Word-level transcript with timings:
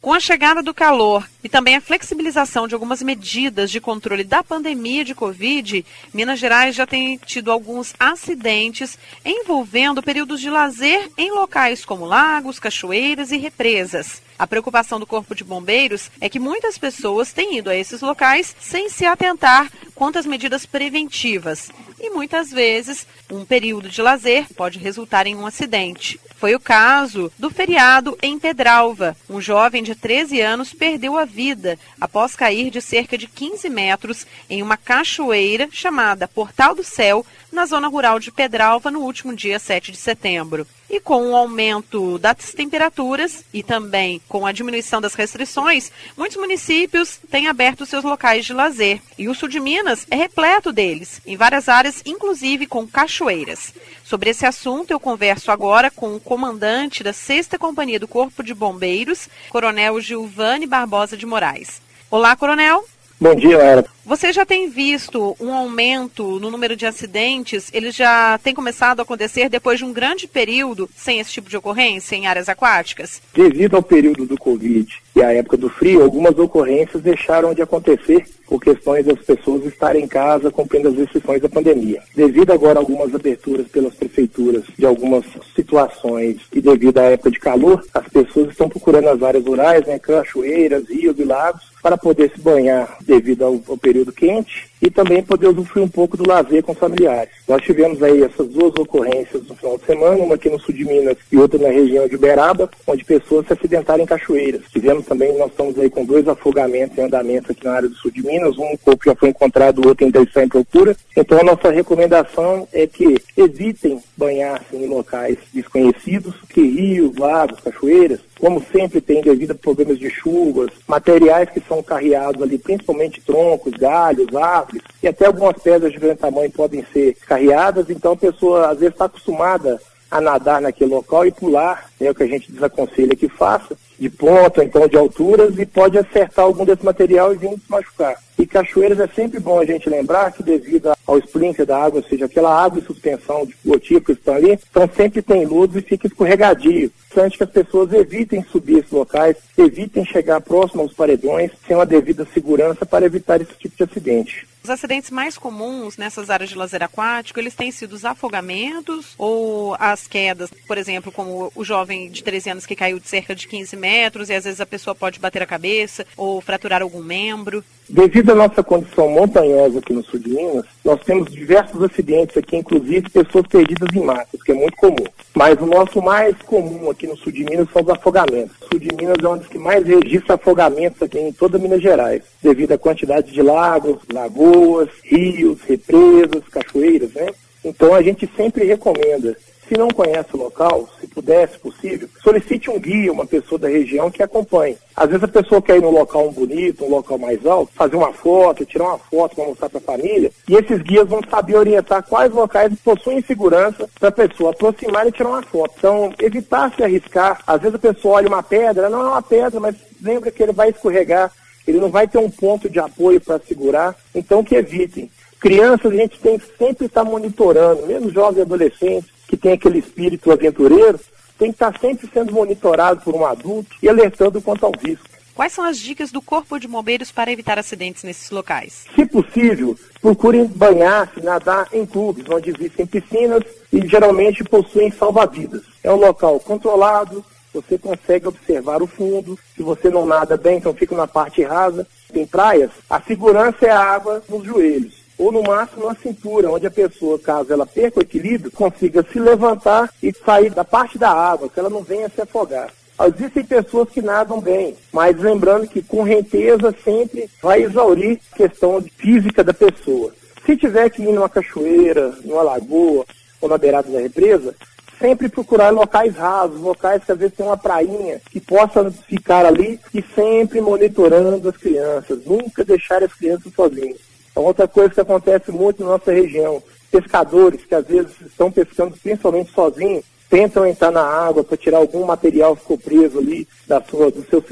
Com 0.00 0.14
a 0.14 0.20
chegada 0.20 0.62
do 0.62 0.72
calor 0.72 1.28
e 1.44 1.48
também 1.48 1.76
a 1.76 1.80
flexibilização 1.80 2.66
de 2.66 2.72
algumas 2.72 3.02
medidas 3.02 3.70
de 3.70 3.82
controle 3.82 4.24
da 4.24 4.42
pandemia 4.42 5.04
de 5.04 5.14
Covid, 5.14 5.84
Minas 6.14 6.38
Gerais 6.38 6.74
já 6.74 6.86
tem 6.86 7.18
tido 7.18 7.52
alguns 7.52 7.92
acidentes 8.00 8.98
envolvendo 9.22 10.02
períodos 10.02 10.40
de 10.40 10.48
lazer 10.48 11.10
em 11.18 11.30
locais 11.32 11.84
como 11.84 12.06
lagos, 12.06 12.58
cachoeiras 12.58 13.30
e 13.30 13.36
represas. 13.36 14.22
A 14.38 14.46
preocupação 14.46 14.98
do 14.98 15.06
Corpo 15.06 15.34
de 15.34 15.44
Bombeiros 15.44 16.10
é 16.18 16.30
que 16.30 16.38
muitas 16.38 16.78
pessoas 16.78 17.34
têm 17.34 17.58
ido 17.58 17.68
a 17.68 17.76
esses 17.76 18.00
locais 18.00 18.56
sem 18.58 18.88
se 18.88 19.04
atentar 19.04 19.70
quanto 19.94 20.18
às 20.18 20.24
medidas 20.24 20.64
preventivas. 20.64 21.70
E 22.00 22.08
muitas 22.08 22.50
vezes, 22.50 23.06
um 23.30 23.44
período 23.44 23.90
de 23.90 24.00
lazer 24.00 24.46
pode 24.56 24.78
resultar 24.78 25.26
em 25.26 25.36
um 25.36 25.44
acidente. 25.44 26.18
Foi 26.40 26.54
o 26.54 26.58
caso 26.58 27.30
do 27.38 27.50
feriado 27.50 28.16
em 28.22 28.38
Pedralva. 28.38 29.14
Um 29.28 29.42
jovem 29.42 29.82
de 29.82 29.94
13 29.94 30.40
anos 30.40 30.72
perdeu 30.72 31.18
a 31.18 31.26
vida 31.26 31.78
após 32.00 32.34
cair 32.34 32.70
de 32.70 32.80
cerca 32.80 33.18
de 33.18 33.26
15 33.26 33.68
metros 33.68 34.26
em 34.48 34.62
uma 34.62 34.78
cachoeira 34.78 35.68
chamada 35.70 36.26
Portal 36.26 36.74
do 36.74 36.82
Céu, 36.82 37.26
na 37.52 37.66
zona 37.66 37.88
rural 37.88 38.18
de 38.18 38.32
Pedralva, 38.32 38.90
no 38.90 39.00
último 39.00 39.36
dia 39.36 39.58
7 39.58 39.92
de 39.92 39.98
setembro. 39.98 40.66
E 40.90 40.98
com 40.98 41.30
o 41.30 41.36
aumento 41.36 42.18
das 42.18 42.52
temperaturas 42.52 43.44
e 43.52 43.62
também 43.62 44.20
com 44.28 44.44
a 44.44 44.50
diminuição 44.50 45.00
das 45.00 45.14
restrições, 45.14 45.92
muitos 46.16 46.36
municípios 46.36 47.20
têm 47.30 47.46
aberto 47.46 47.86
seus 47.86 48.02
locais 48.02 48.44
de 48.44 48.52
lazer. 48.52 49.00
E 49.16 49.28
o 49.28 49.34
sul 49.34 49.48
de 49.48 49.60
Minas 49.60 50.04
é 50.10 50.16
repleto 50.16 50.72
deles, 50.72 51.22
em 51.24 51.36
várias 51.36 51.68
áreas, 51.68 52.02
inclusive 52.04 52.66
com 52.66 52.88
cachoeiras. 52.88 53.72
Sobre 54.04 54.30
esse 54.30 54.44
assunto, 54.44 54.90
eu 54.90 54.98
converso 54.98 55.52
agora 55.52 55.92
com 55.92 56.16
o 56.16 56.20
comandante 56.20 57.04
da 57.04 57.12
6 57.12 57.50
Companhia 57.56 58.00
do 58.00 58.08
Corpo 58.08 58.42
de 58.42 58.52
Bombeiros, 58.52 59.28
Coronel 59.48 60.00
Gilvane 60.00 60.66
Barbosa 60.66 61.16
de 61.16 61.24
Moraes. 61.24 61.80
Olá, 62.10 62.34
Coronel. 62.34 62.84
Bom 63.20 63.34
dia, 63.34 63.58
Era. 63.58 63.84
Você 64.02 64.32
já 64.32 64.46
tem 64.46 64.70
visto 64.70 65.36
um 65.38 65.52
aumento 65.52 66.40
no 66.40 66.50
número 66.50 66.74
de 66.74 66.86
acidentes? 66.86 67.70
Eles 67.70 67.94
já 67.94 68.40
têm 68.42 68.54
começado 68.54 69.00
a 69.00 69.02
acontecer 69.02 69.50
depois 69.50 69.78
de 69.78 69.84
um 69.84 69.92
grande 69.92 70.26
período 70.26 70.88
sem 70.96 71.20
esse 71.20 71.30
tipo 71.30 71.50
de 71.50 71.56
ocorrência 71.56 72.16
em 72.16 72.26
áreas 72.26 72.48
aquáticas? 72.48 73.20
Devido 73.34 73.76
ao 73.76 73.82
período 73.82 74.24
do 74.24 74.38
Covid 74.38 74.90
e 75.14 75.22
à 75.22 75.34
época 75.34 75.58
do 75.58 75.68
frio, 75.68 76.02
algumas 76.02 76.36
ocorrências 76.38 77.02
deixaram 77.02 77.52
de 77.52 77.60
acontecer 77.60 78.24
por 78.46 78.60
questões 78.60 79.06
das 79.06 79.18
pessoas 79.20 79.64
estarem 79.66 80.04
em 80.04 80.08
casa 80.08 80.50
cumprindo 80.50 80.88
as 80.88 80.96
restrições 80.96 81.40
da 81.40 81.48
pandemia. 81.48 82.02
Devido 82.16 82.52
agora 82.52 82.78
a 82.78 82.82
algumas 82.82 83.14
aberturas 83.14 83.68
pelas 83.68 83.94
prefeituras 83.94 84.64
de 84.76 84.84
algumas 84.84 85.24
situações 85.54 86.38
e 86.52 86.60
devido 86.60 86.98
à 86.98 87.02
época 87.02 87.30
de 87.30 87.38
calor, 87.38 87.84
as 87.94 88.08
pessoas 88.08 88.50
estão 88.50 88.68
procurando 88.68 89.08
as 89.08 89.22
áreas 89.22 89.44
rurais, 89.44 89.86
né, 89.86 89.98
cachoeiras, 90.00 90.88
rios 90.88 91.16
e 91.18 91.24
lagos, 91.24 91.69
para 91.82 91.96
poder 91.96 92.30
se 92.34 92.40
banhar 92.40 92.96
devido 93.00 93.44
ao, 93.44 93.60
ao 93.68 93.76
período 93.76 94.10
período 94.10 94.12
quente 94.12 94.69
e 94.80 94.90
também 94.90 95.22
poder 95.22 95.48
usufruir 95.48 95.84
um 95.84 95.88
pouco 95.88 96.16
do 96.16 96.28
lazer 96.28 96.62
com 96.62 96.74
familiares. 96.74 97.30
Nós 97.46 97.62
tivemos 97.62 98.02
aí 98.02 98.22
essas 98.22 98.48
duas 98.48 98.72
ocorrências 98.76 99.46
no 99.46 99.54
final 99.54 99.78
de 99.78 99.84
semana, 99.84 100.22
uma 100.22 100.34
aqui 100.34 100.48
no 100.48 100.58
sul 100.60 100.74
de 100.74 100.84
Minas 100.84 101.16
e 101.30 101.36
outra 101.36 101.58
na 101.58 101.68
região 101.68 102.08
de 102.08 102.16
Uberaba, 102.16 102.70
onde 102.86 103.04
pessoas 103.04 103.46
se 103.46 103.52
acidentaram 103.52 104.02
em 104.02 104.06
cachoeiras. 104.06 104.62
Tivemos 104.72 105.06
também, 105.06 105.36
nós 105.36 105.50
estamos 105.50 105.78
aí 105.78 105.90
com 105.90 106.04
dois 106.04 106.26
afogamentos 106.26 106.96
em 106.96 107.02
andamento 107.02 107.52
aqui 107.52 107.64
na 107.64 107.72
área 107.72 107.88
do 107.88 107.94
sul 107.96 108.10
de 108.10 108.22
Minas, 108.22 108.56
um 108.56 108.76
corpo 108.78 109.04
já 109.04 109.14
foi 109.14 109.30
encontrado, 109.30 109.84
o 109.84 109.88
outro 109.88 110.04
ainda 110.04 110.22
está 110.22 110.42
em 110.42 110.48
procura. 110.48 110.96
Então 111.16 111.38
a 111.38 111.44
nossa 111.44 111.70
recomendação 111.70 112.66
é 112.72 112.86
que 112.86 113.16
evitem 113.36 114.00
banhar-se 114.16 114.76
em 114.76 114.86
locais 114.86 115.38
desconhecidos, 115.52 116.34
que 116.48 116.62
rios, 116.62 117.16
lagos, 117.16 117.60
cachoeiras, 117.60 118.20
como 118.38 118.62
sempre 118.72 119.00
tem 119.00 119.20
devido 119.20 119.50
a 119.50 119.54
problemas 119.54 119.98
de 119.98 120.08
chuvas, 120.10 120.70
materiais 120.86 121.50
que 121.50 121.60
são 121.60 121.82
carreados 121.82 122.42
ali, 122.42 122.56
principalmente 122.56 123.20
troncos, 123.20 123.72
galhos, 123.74 124.34
árvores, 124.34 124.69
e 125.02 125.08
até 125.08 125.26
algumas 125.26 125.56
pedras 125.62 125.92
de 125.92 125.98
grande 125.98 126.20
tamanho 126.20 126.50
podem 126.50 126.84
ser 126.92 127.16
carreadas, 127.26 127.88
então 127.90 128.12
a 128.12 128.16
pessoa 128.16 128.70
às 128.70 128.78
vezes 128.78 128.94
está 128.94 129.06
acostumada 129.06 129.80
a 130.10 130.20
nadar 130.20 130.60
naquele 130.60 130.90
local 130.90 131.24
e 131.24 131.30
pular, 131.30 131.88
é 132.00 132.10
o 132.10 132.14
que 132.14 132.24
a 132.24 132.26
gente 132.26 132.50
desaconselha 132.50 133.14
que 133.14 133.28
faça, 133.28 133.76
de 133.98 134.10
ponta, 134.10 134.64
então 134.64 134.88
de 134.88 134.96
alturas, 134.96 135.56
e 135.58 135.64
pode 135.64 135.98
acertar 135.98 136.44
algum 136.46 136.64
desse 136.64 136.84
material 136.84 137.32
e 137.32 137.36
vir 137.36 137.50
se 137.50 137.60
machucar. 137.68 138.16
E 138.38 138.46
cachoeiras 138.46 138.98
é 138.98 139.06
sempre 139.06 139.38
bom 139.38 139.60
a 139.60 139.64
gente 139.64 139.88
lembrar 139.88 140.32
que 140.32 140.42
devido 140.42 140.92
ao 141.06 141.18
sprinkler 141.18 141.66
da 141.66 141.78
água, 141.78 142.00
ou 142.00 142.08
seja, 142.08 142.24
aquela 142.24 142.52
água 142.52 142.80
em 142.80 142.84
suspensão 142.84 143.44
de 143.44 143.54
gotículos 143.64 144.06
que 144.06 144.12
estão 144.12 144.34
ali, 144.34 144.58
então 144.70 144.88
sempre 144.96 145.20
tem 145.22 145.44
luz 145.44 145.76
e 145.76 145.82
fica 145.82 146.06
escorregadio. 146.06 146.90
Importante 147.10 147.36
que 147.36 147.44
as 147.44 147.50
pessoas 147.50 147.92
evitem 147.92 148.42
subir 148.50 148.78
esses 148.78 148.90
locais, 148.90 149.36
evitem 149.58 150.04
chegar 150.04 150.40
próximo 150.40 150.82
aos 150.82 150.94
paredões, 150.94 151.50
sem 151.66 151.76
uma 151.76 151.86
devida 151.86 152.26
segurança 152.32 152.86
para 152.86 153.04
evitar 153.04 153.40
esse 153.40 153.52
tipo 153.58 153.76
de 153.76 153.84
acidente. 153.84 154.48
Os 154.62 154.68
acidentes 154.68 155.10
mais 155.10 155.38
comuns 155.38 155.96
nessas 155.96 156.28
áreas 156.28 156.50
de 156.50 156.56
lazer 156.56 156.82
aquático, 156.82 157.40
eles 157.40 157.54
têm 157.54 157.70
sido 157.70 157.94
os 157.94 158.04
afogamentos 158.04 159.14
ou 159.16 159.74
as 159.78 160.06
quedas, 160.06 160.50
por 160.66 160.76
exemplo, 160.76 161.10
como 161.10 161.50
o 161.54 161.64
jovem 161.64 162.10
de 162.10 162.22
13 162.22 162.50
anos 162.50 162.66
que 162.66 162.76
caiu 162.76 163.00
de 163.00 163.08
cerca 163.08 163.34
de 163.34 163.48
15 163.48 163.74
metros 163.76 164.28
e 164.28 164.34
às 164.34 164.44
vezes 164.44 164.60
a 164.60 164.66
pessoa 164.66 164.94
pode 164.94 165.18
bater 165.18 165.42
a 165.42 165.46
cabeça 165.46 166.06
ou 166.16 166.40
fraturar 166.42 166.82
algum 166.82 167.02
membro? 167.02 167.64
Devido 167.92 168.30
à 168.30 168.34
nossa 168.36 168.62
condição 168.62 169.08
montanhosa 169.08 169.80
aqui 169.80 169.92
no 169.92 170.04
sul 170.04 170.20
de 170.20 170.28
Minas, 170.28 170.64
nós 170.84 171.00
temos 171.02 171.28
diversos 171.28 171.82
acidentes 171.82 172.36
aqui, 172.36 172.56
inclusive 172.56 173.10
pessoas 173.10 173.44
perdidas 173.48 173.88
em 173.92 174.04
matas, 174.04 174.40
que 174.44 174.52
é 174.52 174.54
muito 174.54 174.76
comum. 174.76 175.04
Mas 175.34 175.60
o 175.60 175.66
nosso 175.66 176.00
mais 176.00 176.36
comum 176.42 176.88
aqui 176.88 177.08
no 177.08 177.16
sul 177.16 177.32
de 177.32 177.42
Minas 177.42 177.66
são 177.72 177.82
os 177.82 177.88
afogamentos. 177.88 178.54
O 178.62 178.68
sul 178.68 178.78
de 178.78 178.94
Minas 178.94 179.16
é 179.20 179.28
um 179.28 179.38
dos 179.38 179.48
que 179.48 179.58
mais 179.58 179.84
registra 179.84 180.36
afogamentos 180.36 181.02
aqui 181.02 181.18
em 181.18 181.32
toda 181.32 181.58
Minas 181.58 181.82
Gerais, 181.82 182.22
devido 182.40 182.70
à 182.70 182.78
quantidade 182.78 183.32
de 183.32 183.42
lagos, 183.42 183.98
lagoas, 184.12 184.88
rios, 185.02 185.60
represas, 185.62 186.44
cachoeiras, 186.48 187.12
né? 187.12 187.26
Então 187.64 187.92
a 187.92 188.00
gente 188.02 188.30
sempre 188.36 188.64
recomenda 188.66 189.36
se 189.70 189.78
não 189.78 189.88
conhece 189.88 190.28
o 190.34 190.38
local, 190.38 190.88
se 191.00 191.06
puder, 191.06 191.48
se 191.48 191.58
possível, 191.58 192.08
solicite 192.22 192.68
um 192.68 192.78
guia, 192.78 193.12
uma 193.12 193.24
pessoa 193.24 193.56
da 193.56 193.68
região 193.68 194.10
que 194.10 194.20
acompanhe. 194.20 194.76
Às 195.00 195.08
vezes 195.08 195.24
a 195.24 195.28
pessoa 195.28 195.62
quer 195.62 195.78
ir 195.78 195.80
num 195.80 195.92
local 195.92 196.30
bonito, 196.30 196.84
um 196.84 196.90
local 196.90 197.16
mais 197.16 197.46
alto, 197.46 197.72
fazer 197.74 197.96
uma 197.96 198.12
foto, 198.12 198.66
tirar 198.66 198.84
uma 198.84 198.98
foto 198.98 199.34
para 199.34 199.46
mostrar 199.46 199.70
para 199.70 199.78
a 199.78 199.96
família, 199.96 200.30
e 200.46 200.54
esses 200.54 200.82
guias 200.82 201.08
vão 201.08 201.22
saber 201.30 201.56
orientar 201.56 202.02
quais 202.06 202.30
locais 202.30 202.70
possuem 202.84 203.22
segurança 203.22 203.88
para 203.98 204.10
a 204.10 204.12
pessoa 204.12 204.50
aproximar 204.50 205.06
e 205.06 205.12
tirar 205.12 205.30
uma 205.30 205.42
foto. 205.42 205.72
Então, 205.78 206.12
evitar 206.20 206.70
se 206.76 206.82
arriscar. 206.84 207.40
Às 207.46 207.62
vezes 207.62 207.76
a 207.76 207.78
pessoa 207.78 208.16
olha 208.16 208.28
uma 208.28 208.42
pedra, 208.42 208.90
não 208.90 209.00
é 209.00 209.08
uma 209.08 209.22
pedra, 209.22 209.58
mas 209.58 209.74
lembra 210.02 210.30
que 210.30 210.42
ele 210.42 210.52
vai 210.52 210.68
escorregar, 210.68 211.32
ele 211.66 211.80
não 211.80 211.88
vai 211.88 212.06
ter 212.06 212.18
um 212.18 212.30
ponto 212.30 212.68
de 212.68 212.78
apoio 212.78 213.22
para 213.22 213.40
segurar, 213.40 213.96
então 214.14 214.44
que 214.44 214.54
evitem. 214.54 215.10
Crianças, 215.40 215.92
a 215.92 215.96
gente 215.96 216.20
tem 216.20 216.38
que 216.38 216.44
sempre 216.58 216.84
estar 216.84 217.04
monitorando, 217.04 217.86
mesmo 217.86 218.10
jovens 218.10 218.40
e 218.40 218.42
adolescentes, 218.42 219.10
que 219.26 219.38
tem 219.38 219.52
aquele 219.52 219.78
espírito 219.78 220.30
aventureiro, 220.30 221.00
tem 221.40 221.50
que 221.50 221.54
estar 221.54 221.76
sempre 221.80 222.06
sendo 222.12 222.34
monitorado 222.34 223.00
por 223.00 223.14
um 223.14 223.24
adulto 223.24 223.74
e 223.82 223.88
alertando 223.88 224.42
quanto 224.42 224.66
ao 224.66 224.72
risco. 224.72 225.08
Quais 225.34 225.54
são 225.54 225.64
as 225.64 225.78
dicas 225.78 226.12
do 226.12 226.20
Corpo 226.20 226.58
de 226.58 226.68
Bombeiros 226.68 227.10
para 227.10 227.32
evitar 227.32 227.58
acidentes 227.58 228.02
nesses 228.02 228.30
locais? 228.30 228.84
Se 228.94 229.06
possível, 229.06 229.74
procurem 230.02 230.44
banhar-se, 230.44 231.22
nadar 231.22 231.66
em 231.72 231.86
clubes, 231.86 232.26
onde 232.28 232.50
existem 232.50 232.84
piscinas 232.84 233.42
e 233.72 233.88
geralmente 233.88 234.44
possuem 234.44 234.90
salva-vidas. 234.90 235.62
É 235.82 235.90
um 235.90 235.96
local 235.96 236.38
controlado, 236.40 237.24
você 237.54 237.78
consegue 237.78 238.28
observar 238.28 238.82
o 238.82 238.86
fundo. 238.86 239.38
Se 239.56 239.62
você 239.62 239.88
não 239.88 240.04
nada 240.04 240.36
bem, 240.36 240.58
então 240.58 240.74
fica 240.74 240.94
na 240.94 241.06
parte 241.06 241.42
rasa. 241.42 241.86
Tem 242.12 242.26
praias, 242.26 242.70
a 242.90 243.00
segurança 243.00 243.64
é 243.64 243.70
a 243.70 243.80
água 243.80 244.22
nos 244.28 244.44
joelhos 244.44 244.99
ou 245.20 245.30
no 245.30 245.42
máximo 245.42 245.84
na 245.84 245.94
cintura, 245.94 246.50
onde 246.50 246.66
a 246.66 246.70
pessoa, 246.70 247.18
caso 247.18 247.52
ela 247.52 247.66
perca 247.66 248.00
o 248.00 248.02
equilíbrio, 248.02 248.50
consiga 248.50 249.04
se 249.12 249.20
levantar 249.20 249.92
e 250.02 250.10
sair 250.14 250.48
da 250.48 250.64
parte 250.64 250.96
da 250.96 251.10
água, 251.10 251.50
que 251.50 251.60
ela 251.60 251.68
não 251.68 251.82
venha 251.82 252.08
se 252.08 252.22
afogar. 252.22 252.70
Existem 253.14 253.44
pessoas 253.44 253.90
que 253.90 254.00
nadam 254.00 254.40
bem, 254.40 254.74
mas 254.90 255.18
lembrando 255.18 255.68
que 255.68 255.82
correnteza 255.82 256.74
sempre 256.82 257.28
vai 257.42 257.62
exaurir 257.62 258.18
a 258.32 258.36
questão 258.36 258.82
física 258.96 259.44
da 259.44 259.52
pessoa. 259.52 260.10
Se 260.46 260.56
tiver 260.56 260.88
que 260.88 261.02
ir 261.02 261.12
numa 261.12 261.28
cachoeira, 261.28 262.14
numa 262.24 262.42
lagoa 262.42 263.04
ou 263.42 263.48
na 263.48 263.58
beirada 263.58 263.90
da 263.90 264.00
represa, 264.00 264.54
sempre 264.98 265.28
procurar 265.28 265.68
locais 265.68 266.16
rasos, 266.16 266.62
locais 266.62 267.04
que 267.04 267.12
às 267.12 267.18
vezes 267.18 267.36
tem 267.36 267.44
uma 267.44 267.58
prainha 267.58 268.22
que 268.30 268.40
possa 268.40 268.90
ficar 268.90 269.44
ali 269.44 269.78
e 269.92 270.02
sempre 270.14 270.62
monitorando 270.62 271.46
as 271.46 271.56
crianças, 271.58 272.24
nunca 272.24 272.64
deixar 272.64 273.02
as 273.02 273.12
crianças 273.12 273.52
sozinhas. 273.54 274.09
É 274.40 274.42
outra 274.42 274.66
coisa 274.66 274.94
que 274.94 275.00
acontece 275.00 275.52
muito 275.52 275.84
na 275.84 275.90
nossa 275.90 276.10
região. 276.10 276.62
Pescadores 276.90 277.62
que 277.62 277.74
às 277.74 277.86
vezes 277.86 278.10
estão 278.22 278.50
pescando 278.50 278.96
principalmente 278.96 279.52
sozinhos, 279.52 280.02
tentam 280.30 280.66
entrar 280.66 280.90
na 280.90 281.02
água 281.02 281.44
para 281.44 281.58
tirar 281.58 281.76
algum 281.76 282.06
material 282.06 282.56
que 282.56 282.62
ficou 282.62 282.78
preso 282.78 283.18
ali 283.18 283.46
da 283.66 283.82
sua, 283.82 284.10
do 284.10 284.24
seu 284.24 284.42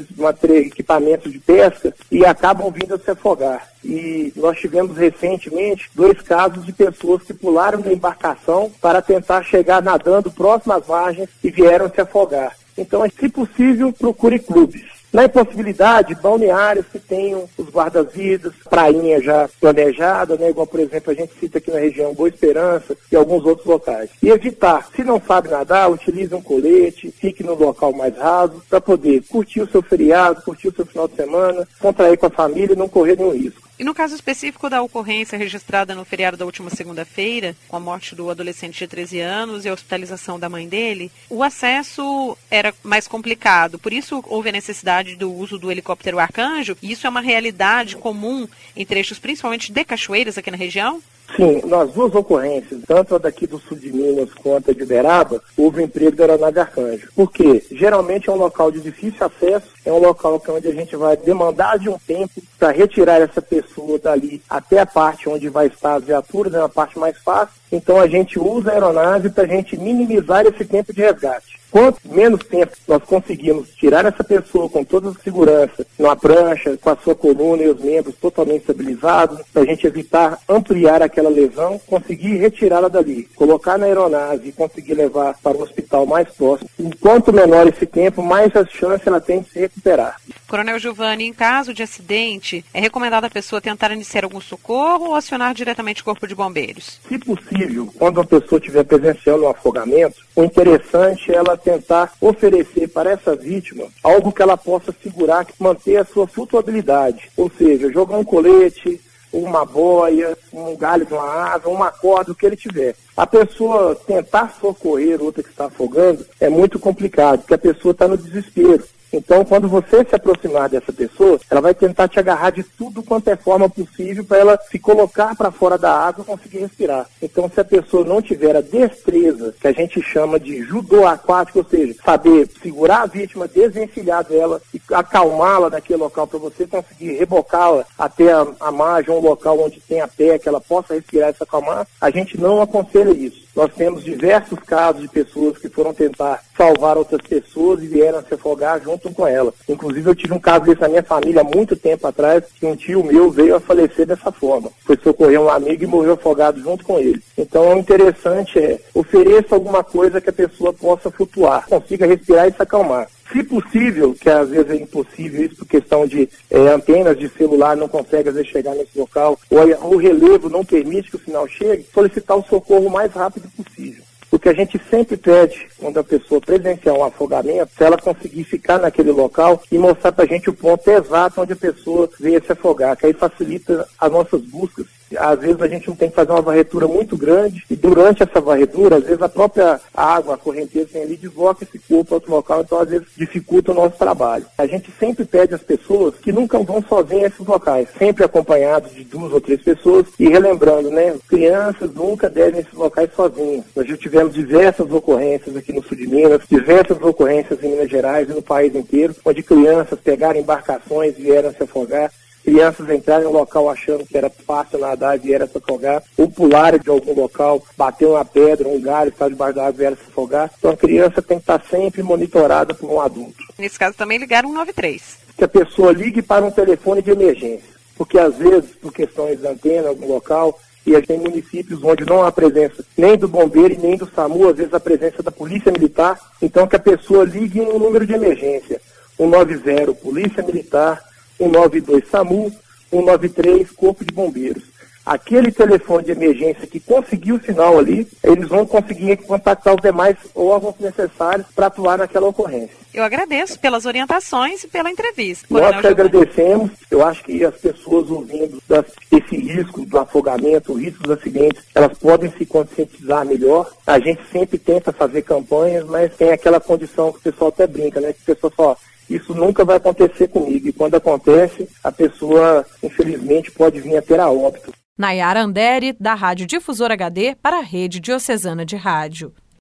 equipamento 0.56 1.30
de 1.30 1.38
pesca 1.38 1.94
e 2.12 2.24
acabam 2.24 2.70
vindo 2.70 2.96
a 2.96 2.98
se 2.98 3.10
afogar. 3.10 3.66
E 3.82 4.30
nós 4.36 4.58
tivemos 4.58 4.94
recentemente 4.96 5.88
dois 5.94 6.20
casos 6.20 6.66
de 6.66 6.72
pessoas 6.72 7.22
que 7.22 7.32
pularam 7.32 7.80
da 7.80 7.92
embarcação 7.92 8.70
para 8.82 9.00
tentar 9.00 9.42
chegar 9.42 9.82
nadando 9.82 10.30
próximo 10.30 10.74
às 10.74 10.86
margens 10.86 11.30
e 11.42 11.50
vieram 11.50 11.88
se 11.88 12.00
afogar. 12.00 12.54
Então, 12.76 13.02
se 13.08 13.28
possível, 13.30 13.92
procure 13.92 14.38
clubes 14.38 14.97
Na 15.10 15.24
impossibilidade, 15.24 16.14
balneários 16.16 16.86
que 16.86 16.98
tenham 16.98 17.48
os 17.56 17.68
guarda-vidas, 17.70 18.52
prainha 18.68 19.22
já 19.22 19.48
planejada, 19.58 20.36
né? 20.36 20.50
igual, 20.50 20.66
por 20.66 20.80
exemplo, 20.80 21.10
a 21.10 21.14
gente 21.14 21.32
cita 21.40 21.56
aqui 21.56 21.70
na 21.70 21.78
região 21.78 22.12
Boa 22.12 22.28
Esperança 22.28 22.94
e 23.10 23.16
alguns 23.16 23.42
outros 23.44 23.66
locais. 23.66 24.10
E 24.22 24.28
evitar, 24.28 24.86
se 24.94 25.02
não 25.02 25.20
sabe 25.20 25.48
nadar, 25.48 25.90
utilize 25.90 26.34
um 26.34 26.42
colete, 26.42 27.10
fique 27.10 27.42
no 27.42 27.54
local 27.54 27.92
mais 27.94 28.14
raso, 28.16 28.62
para 28.68 28.82
poder 28.82 29.22
curtir 29.28 29.62
o 29.62 29.70
seu 29.70 29.80
feriado, 29.80 30.42
curtir 30.42 30.68
o 30.68 30.74
seu 30.74 30.84
final 30.84 31.08
de 31.08 31.16
semana, 31.16 31.66
contrair 31.80 32.18
com 32.18 32.26
a 32.26 32.30
família 32.30 32.74
e 32.74 32.76
não 32.76 32.88
correr 32.88 33.16
nenhum 33.16 33.32
risco. 33.32 33.67
E 33.78 33.84
no 33.84 33.94
caso 33.94 34.16
específico 34.16 34.68
da 34.68 34.82
ocorrência 34.82 35.38
registrada 35.38 35.94
no 35.94 36.04
feriado 36.04 36.36
da 36.36 36.44
última 36.44 36.68
segunda-feira, 36.68 37.56
com 37.68 37.76
a 37.76 37.80
morte 37.80 38.12
do 38.12 38.28
adolescente 38.28 38.76
de 38.76 38.88
13 38.88 39.20
anos 39.20 39.64
e 39.64 39.68
a 39.68 39.72
hospitalização 39.72 40.36
da 40.36 40.48
mãe 40.48 40.68
dele, 40.68 41.12
o 41.30 41.44
acesso 41.44 42.36
era 42.50 42.74
mais 42.82 43.06
complicado. 43.06 43.78
Por 43.78 43.92
isso 43.92 44.24
houve 44.26 44.48
a 44.48 44.52
necessidade 44.52 45.14
do 45.14 45.32
uso 45.32 45.58
do 45.58 45.70
helicóptero 45.70 46.18
Arcanjo, 46.18 46.76
e 46.82 46.90
isso 46.90 47.06
é 47.06 47.10
uma 47.10 47.20
realidade 47.20 47.96
comum 47.96 48.48
em 48.76 48.84
trechos 48.84 49.20
principalmente 49.20 49.70
de 49.70 49.84
cachoeiras 49.84 50.36
aqui 50.36 50.50
na 50.50 50.56
região? 50.56 51.00
Sim, 51.38 51.62
nas 51.66 51.92
duas 51.92 52.12
ocorrências, 52.16 52.80
tanto 52.84 53.14
a 53.14 53.18
daqui 53.18 53.46
do 53.46 53.60
sul 53.60 53.78
de 53.78 53.92
Minas 53.92 54.34
quanto 54.34 54.72
a 54.72 54.74
de 54.74 54.82
Uberaba, 54.82 55.40
houve 55.56 55.84
emprego 55.84 56.16
da 56.16 56.24
aeronave 56.24 56.58
Arcanjo. 56.58 57.08
Por 57.14 57.30
quê? 57.30 57.64
Geralmente 57.70 58.28
é 58.28 58.32
um 58.32 58.36
local 58.36 58.72
de 58.72 58.80
difícil 58.80 59.24
acesso, 59.24 59.68
é 59.84 59.92
um 59.92 60.00
local 60.00 60.42
é 60.48 60.50
onde 60.50 60.66
a 60.66 60.72
gente 60.72 60.96
vai 60.96 61.16
demandar 61.16 61.78
de 61.78 61.88
um 61.88 61.96
tempo 61.96 62.42
para 62.58 62.72
retirar 62.72 63.20
essa 63.20 63.40
pessoa 63.40 64.00
dali 64.00 64.42
até 64.50 64.80
a 64.80 64.86
parte 64.86 65.28
onde 65.28 65.48
vai 65.48 65.68
estar 65.68 65.94
as 65.94 66.04
viaturas, 66.04 66.52
é 66.54 66.58
uma 66.58 66.68
parte 66.68 66.98
mais 66.98 67.16
fácil. 67.18 67.54
Então 67.70 68.00
a 68.00 68.06
gente 68.06 68.38
usa 68.38 68.70
a 68.70 68.74
aeronave 68.74 69.30
para 69.30 69.44
a 69.44 69.46
gente 69.46 69.76
minimizar 69.76 70.46
esse 70.46 70.64
tempo 70.64 70.92
de 70.92 71.02
resgate. 71.02 71.58
Quanto 71.70 72.00
menos 72.04 72.40
tempo 72.44 72.72
nós 72.86 73.02
conseguimos 73.04 73.68
tirar 73.74 74.06
essa 74.06 74.24
pessoa 74.24 74.68
com 74.70 74.82
toda 74.82 75.10
a 75.10 75.14
segurança, 75.22 75.86
numa 75.98 76.16
prancha, 76.16 76.78
com 76.78 76.90
a 76.90 76.96
sua 76.96 77.14
coluna 77.14 77.62
e 77.62 77.68
os 77.68 77.78
membros 77.78 78.14
totalmente 78.16 78.62
estabilizados, 78.62 79.40
para 79.52 79.62
a 79.62 79.66
gente 79.66 79.86
evitar 79.86 80.38
ampliar 80.48 81.02
aquela 81.02 81.28
lesão, 81.28 81.78
conseguir 81.86 82.36
retirá-la 82.38 82.88
dali, 82.88 83.28
colocar 83.34 83.76
na 83.76 83.84
aeronave 83.84 84.48
e 84.48 84.52
conseguir 84.52 84.94
levar 84.94 85.36
para 85.42 85.58
o 85.58 85.62
hospital 85.62 86.06
mais 86.06 86.28
próximo. 86.30 86.70
Enquanto 86.78 87.32
menor 87.32 87.66
esse 87.68 87.84
tempo, 87.84 88.22
mais 88.22 88.54
a 88.56 88.64
chance 88.64 89.06
ela 89.06 89.20
tem 89.20 89.42
de 89.42 89.50
se 89.50 89.58
recuperar. 89.58 90.16
Coronel 90.46 90.78
Giovanni, 90.78 91.26
em 91.26 91.32
caso 91.34 91.74
de 91.74 91.82
acidente, 91.82 92.64
é 92.72 92.80
recomendado 92.80 93.24
a 93.24 93.30
pessoa 93.30 93.60
tentar 93.60 93.92
iniciar 93.92 94.24
algum 94.24 94.40
socorro 94.40 95.08
ou 95.08 95.14
acionar 95.14 95.52
diretamente 95.52 96.00
o 96.00 96.04
Corpo 96.04 96.26
de 96.26 96.34
Bombeiros? 96.34 96.98
Se 97.06 97.18
possível, 97.18 97.57
quando 97.96 98.18
uma 98.18 98.26
pessoa 98.26 98.58
estiver 98.58 98.84
presenciando 98.84 99.44
um 99.44 99.48
afogamento, 99.48 100.16
o 100.36 100.44
interessante 100.44 101.32
é 101.32 101.36
ela 101.36 101.56
tentar 101.56 102.12
oferecer 102.20 102.88
para 102.88 103.10
essa 103.10 103.34
vítima 103.34 103.86
algo 104.02 104.32
que 104.32 104.42
ela 104.42 104.56
possa 104.56 104.94
segurar, 105.02 105.46
manter 105.58 105.96
a 105.96 106.04
sua 106.04 106.26
flutuabilidade. 106.26 107.30
Ou 107.36 107.50
seja, 107.56 107.92
jogar 107.92 108.18
um 108.18 108.24
colete, 108.24 109.00
uma 109.32 109.64
boia, 109.64 110.36
um 110.52 110.76
galho 110.76 111.04
de 111.04 111.12
uma 111.12 111.28
árvore, 111.28 111.74
uma 111.74 111.90
corda, 111.90 112.32
o 112.32 112.34
que 112.34 112.46
ele 112.46 112.56
tiver. 112.56 112.94
A 113.16 113.26
pessoa 113.26 113.94
tentar 113.94 114.56
socorrer 114.60 115.22
outra 115.22 115.42
que 115.42 115.50
está 115.50 115.66
afogando 115.66 116.24
é 116.40 116.48
muito 116.48 116.78
complicado, 116.78 117.40
porque 117.40 117.54
a 117.54 117.58
pessoa 117.58 117.92
está 117.92 118.08
no 118.08 118.16
desespero. 118.16 118.84
Então, 119.12 119.44
quando 119.44 119.68
você 119.68 120.04
se 120.04 120.14
aproximar 120.14 120.68
dessa 120.68 120.92
pessoa, 120.92 121.40
ela 121.50 121.60
vai 121.60 121.74
tentar 121.74 122.08
te 122.08 122.18
agarrar 122.18 122.50
de 122.50 122.62
tudo 122.62 123.02
quanto 123.02 123.28
é 123.28 123.36
forma 123.36 123.68
possível 123.68 124.24
para 124.24 124.38
ela 124.38 124.58
se 124.70 124.78
colocar 124.78 125.34
para 125.34 125.50
fora 125.50 125.78
da 125.78 125.92
água 125.92 126.22
e 126.22 126.26
conseguir 126.26 126.58
respirar. 126.58 127.06
Então, 127.22 127.50
se 127.52 127.60
a 127.60 127.64
pessoa 127.64 128.04
não 128.04 128.20
tiver 128.20 128.54
a 128.56 128.60
destreza, 128.60 129.54
que 129.60 129.66
a 129.66 129.72
gente 129.72 130.02
chama 130.02 130.38
de 130.38 130.62
judô 130.62 131.06
aquático, 131.06 131.60
ou 131.60 131.64
seja, 131.64 131.94
saber 132.04 132.48
segurar 132.62 133.02
a 133.02 133.06
vítima, 133.06 133.48
desvencilhar 133.48 134.24
dela 134.24 134.60
e 134.74 134.80
acalmá-la 134.92 135.70
naquele 135.70 136.00
local 136.00 136.26
para 136.26 136.38
você 136.38 136.66
conseguir 136.66 137.14
rebocá-la 137.14 137.86
até 137.98 138.32
a, 138.32 138.46
a 138.60 138.70
margem, 138.70 139.14
um 139.14 139.20
local 139.20 139.58
onde 139.60 139.80
tem 139.80 140.00
a 140.00 140.08
pé, 140.08 140.38
que 140.38 140.48
ela 140.48 140.60
possa 140.60 140.94
respirar 140.94 141.30
e 141.30 141.34
se 141.34 141.42
acalmar, 141.42 141.86
a 142.00 142.10
gente 142.10 142.38
não 142.38 142.60
aconselha 142.60 143.10
isso. 143.10 143.47
Nós 143.58 143.74
temos 143.74 144.04
diversos 144.04 144.60
casos 144.60 145.02
de 145.02 145.08
pessoas 145.08 145.58
que 145.58 145.68
foram 145.68 145.92
tentar 145.92 146.40
salvar 146.56 146.96
outras 146.96 147.20
pessoas 147.22 147.82
e 147.82 147.88
vieram 147.88 148.22
se 148.22 148.32
afogar 148.32 148.80
junto 148.80 149.12
com 149.12 149.26
ela. 149.26 149.52
Inclusive, 149.68 150.08
eu 150.08 150.14
tive 150.14 150.32
um 150.32 150.38
caso 150.38 150.66
desse 150.66 150.80
na 150.80 150.86
minha 150.86 151.02
família 151.02 151.40
há 151.40 151.44
muito 151.44 151.74
tempo 151.74 152.06
atrás, 152.06 152.44
que 152.54 152.64
um 152.64 152.76
tio 152.76 153.02
meu 153.02 153.32
veio 153.32 153.56
a 153.56 153.60
falecer 153.60 154.06
dessa 154.06 154.30
forma. 154.30 154.70
Foi 154.84 154.96
socorrer 155.02 155.40
um 155.40 155.48
amigo 155.48 155.82
e 155.82 155.88
morreu 155.88 156.12
afogado 156.12 156.60
junto 156.60 156.84
com 156.84 157.00
ele. 157.00 157.20
Então, 157.36 157.74
o 157.74 157.78
interessante 157.80 158.60
é 158.60 158.78
ofereça 158.94 159.56
alguma 159.56 159.82
coisa 159.82 160.20
que 160.20 160.30
a 160.30 160.32
pessoa 160.32 160.72
possa 160.72 161.10
flutuar, 161.10 161.66
consiga 161.66 162.06
respirar 162.06 162.46
e 162.46 162.52
se 162.52 162.62
acalmar. 162.62 163.08
Se 163.32 163.42
possível, 163.44 164.14
que 164.14 164.28
às 164.30 164.48
vezes 164.48 164.70
é 164.70 164.76
impossível 164.76 165.44
isso 165.44 165.56
por 165.56 165.66
questão 165.66 166.06
de 166.06 166.28
é, 166.50 166.58
antenas 166.68 167.18
de 167.18 167.28
celular 167.28 167.76
não 167.76 167.86
consegue 167.86 168.30
às 168.30 168.34
vezes 168.34 168.50
chegar 168.50 168.74
nesse 168.74 168.98
local, 168.98 169.38
ou 169.50 169.94
o 169.94 169.96
relevo 169.98 170.48
não 170.48 170.64
permite 170.64 171.10
que 171.10 171.16
o 171.16 171.20
sinal 171.20 171.46
chegue, 171.46 171.86
solicitar 171.92 172.38
o 172.38 172.44
socorro 172.44 172.86
o 172.86 172.90
mais 172.90 173.12
rápido 173.12 173.48
possível. 173.50 174.02
O 174.30 174.38
que 174.38 174.48
a 174.48 174.54
gente 174.54 174.80
sempre 174.90 175.16
pede 175.16 175.68
quando 175.78 175.98
a 175.98 176.04
pessoa 176.04 176.40
presenciar 176.40 176.94
um 176.94 177.04
afogamento, 177.04 177.70
se 177.76 177.82
ela 177.82 177.96
conseguir 177.96 178.44
ficar 178.44 178.78
naquele 178.78 179.10
local 179.10 179.62
e 179.70 179.78
mostrar 179.78 180.12
para 180.12 180.24
a 180.24 180.28
gente 180.28 180.50
o 180.50 180.54
ponto 180.54 180.88
exato 180.90 181.40
onde 181.40 181.54
a 181.54 181.56
pessoa 181.56 182.08
veio 182.20 182.42
se 182.44 182.52
afogar, 182.52 182.96
que 182.96 183.06
aí 183.06 183.14
facilita 183.14 183.86
as 183.98 184.12
nossas 184.12 184.42
buscas 184.42 184.86
às 185.16 185.38
vezes 185.40 185.60
a 185.60 185.68
gente 185.68 185.88
não 185.88 185.96
tem 185.96 186.10
que 186.10 186.16
fazer 186.16 186.32
uma 186.32 186.42
varredura 186.42 186.86
muito 186.86 187.16
grande 187.16 187.64
e 187.70 187.76
durante 187.76 188.22
essa 188.22 188.40
varredura, 188.40 188.96
às 188.96 189.04
vezes 189.04 189.22
a 189.22 189.28
própria 189.28 189.80
água, 189.94 190.34
a 190.34 190.38
correnteza 190.38 190.88
tem 190.92 191.02
ali, 191.02 191.16
desloca 191.16 191.64
esse 191.64 191.78
corpo 191.78 192.04
para 192.04 192.14
outro 192.16 192.30
local, 192.32 192.60
então 192.60 192.80
às 192.80 192.88
vezes 192.88 193.06
dificulta 193.16 193.72
o 193.72 193.74
nosso 193.74 193.96
trabalho. 193.96 194.46
A 194.56 194.66
gente 194.66 194.92
sempre 194.98 195.24
pede 195.24 195.54
às 195.54 195.62
pessoas 195.62 196.14
que 196.16 196.32
nunca 196.32 196.58
vão 196.58 196.82
sozinhas 196.82 197.24
a 197.24 197.26
esses 197.28 197.46
locais, 197.46 197.88
sempre 197.98 198.24
acompanhados 198.24 198.94
de 198.94 199.04
duas 199.04 199.32
ou 199.32 199.40
três 199.40 199.62
pessoas 199.62 200.06
e 200.18 200.28
relembrando, 200.28 200.90
né, 200.90 201.16
crianças 201.28 201.92
nunca 201.94 202.28
devem 202.28 202.60
esses 202.60 202.72
locais 202.72 203.10
sozinhas. 203.14 203.64
Nós 203.74 203.86
já 203.86 203.96
tivemos 203.96 204.34
diversas 204.34 204.90
ocorrências 204.90 205.56
aqui 205.56 205.72
no 205.72 205.82
sul 205.82 205.96
de 205.96 206.06
Minas, 206.06 206.42
diversas 206.48 207.00
ocorrências 207.00 207.62
em 207.62 207.70
Minas 207.70 207.90
Gerais 207.90 208.28
e 208.28 208.34
no 208.34 208.42
país 208.42 208.74
inteiro, 208.74 209.14
onde 209.24 209.42
crianças 209.42 209.98
pegaram 210.00 210.40
embarcações 210.40 211.18
e 211.18 211.22
vieram 211.22 211.52
se 211.52 211.62
afogar 211.62 212.10
crianças 212.48 212.88
entrarem 212.88 213.26
no 213.26 213.32
local 213.32 213.68
achando 213.68 214.06
que 214.06 214.16
era 214.16 214.30
fácil 214.30 214.78
nadar 214.78 215.16
e 215.16 215.20
vieram 215.20 215.46
se 215.46 215.58
afogar, 215.58 216.02
ou 216.16 216.30
pularem 216.30 216.80
de 216.80 216.88
algum 216.88 217.12
local, 217.12 217.62
bater 217.76 218.06
uma 218.06 218.24
pedra, 218.24 218.66
um 218.66 218.80
galho, 218.80 219.10
estar 219.10 219.28
debaixo 219.28 219.56
da 219.56 219.66
água 219.66 219.74
e 219.74 219.78
vieram 219.78 219.96
se 219.96 220.10
afogar. 220.10 220.50
Então 220.58 220.70
a 220.70 220.76
criança 220.76 221.20
tem 221.20 221.36
que 221.36 221.42
estar 221.42 221.62
sempre 221.68 222.02
monitorada 222.02 222.72
por 222.72 222.90
um 222.90 223.00
adulto. 223.00 223.36
Nesse 223.58 223.78
caso 223.78 223.98
também 223.98 224.16
ligaram 224.16 224.48
193. 224.48 225.18
Que 225.36 225.44
a 225.44 225.48
pessoa 225.48 225.92
ligue 225.92 226.22
para 226.22 226.46
um 226.46 226.50
telefone 226.50 227.02
de 227.02 227.10
emergência, 227.10 227.68
porque 227.94 228.18
às 228.18 228.34
vezes, 228.36 228.70
por 228.80 228.94
questões 228.94 229.38
de 229.38 229.46
antena, 229.46 229.90
algum 229.90 230.08
local, 230.08 230.58
e 230.86 230.92
a 230.94 231.00
gente 231.00 231.08
tem 231.08 231.18
municípios 231.18 231.84
onde 231.84 232.06
não 232.06 232.24
há 232.24 232.32
presença 232.32 232.82
nem 232.96 233.18
do 233.18 233.28
bombeiro 233.28 233.74
e 233.74 233.78
nem 233.78 233.98
do 233.98 234.10
SAMU, 234.10 234.48
às 234.48 234.56
vezes 234.56 234.72
a 234.72 234.80
presença 234.80 235.22
da 235.22 235.30
polícia 235.30 235.70
militar, 235.70 236.18
então 236.40 236.66
que 236.66 236.76
a 236.76 236.80
pessoa 236.80 237.26
ligue 237.26 237.60
um 237.60 237.78
número 237.78 238.06
de 238.06 238.14
emergência, 238.14 238.80
190, 239.18 239.92
Polícia 239.94 240.42
Militar, 240.42 241.02
192 241.38 242.08
SAMU, 242.10 242.52
193 242.90 243.70
Corpo 243.70 244.04
de 244.04 244.12
Bombeiros. 244.12 244.64
Aquele 245.08 245.50
telefone 245.50 246.04
de 246.04 246.12
emergência 246.12 246.66
que 246.66 246.78
conseguiu 246.78 247.36
o 247.36 247.42
sinal 247.42 247.78
ali, 247.78 248.06
eles 248.22 248.46
vão 248.46 248.66
conseguir 248.66 249.16
contactar 249.16 249.74
os 249.74 249.80
demais 249.80 250.18
órgãos 250.34 250.74
necessários 250.78 251.46
para 251.56 251.68
atuar 251.68 251.96
naquela 251.96 252.28
ocorrência. 252.28 252.76
Eu 252.92 253.02
agradeço 253.02 253.58
pelas 253.58 253.86
orientações 253.86 254.64
e 254.64 254.68
pela 254.68 254.90
entrevista. 254.90 255.46
Nós 255.48 255.80
que 255.80 255.86
agradecemos. 255.86 256.72
Eu 256.90 257.02
acho 257.02 257.24
que 257.24 257.42
as 257.42 257.54
pessoas 257.54 258.10
ouvindo 258.10 258.62
das, 258.68 258.84
esse 259.10 259.34
risco 259.34 259.86
do 259.86 259.98
afogamento, 259.98 260.72
o 260.72 260.78
risco 260.78 261.02
dos 261.02 261.18
acidentes, 261.18 261.62
elas 261.74 261.96
podem 261.96 262.30
se 262.32 262.44
conscientizar 262.44 263.24
melhor. 263.24 263.72
A 263.86 263.98
gente 263.98 264.20
sempre 264.30 264.58
tenta 264.58 264.92
fazer 264.92 265.22
campanhas, 265.22 265.86
mas 265.86 266.14
tem 266.16 266.32
aquela 266.32 266.60
condição 266.60 267.12
que 267.12 267.18
o 267.18 267.32
pessoal 267.32 267.48
até 267.48 267.66
brinca, 267.66 267.98
né? 267.98 268.12
Que 268.12 268.30
o 268.30 268.34
pessoal 268.34 268.52
fala, 268.54 268.76
isso 269.08 269.34
nunca 269.34 269.64
vai 269.64 269.76
acontecer 269.76 270.28
comigo. 270.28 270.68
E 270.68 270.72
quando 270.72 270.94
acontece, 270.94 271.68
a 271.82 271.90
pessoa, 271.90 272.64
infelizmente, 272.82 273.50
pode 273.50 273.80
vir 273.80 273.96
a 273.96 274.02
ter 274.02 274.20
a 274.20 274.30
óbito. 274.30 274.72
Nayara 274.96 275.42
Andere, 275.42 275.92
da 275.92 276.14
Rádio 276.14 276.46
Difusor 276.46 276.90
HD, 276.90 277.36
para 277.40 277.58
a 277.58 277.62
Rede 277.62 278.00
Diocesana 278.00 278.64
de 278.64 278.76
Rádio. 278.76 279.32